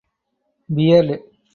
Beard. 0.75 1.09